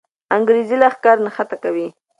انګریزي 0.35 0.75
لښکر 0.81 1.17
تېښته 1.25 1.55
کوي. 1.63 1.87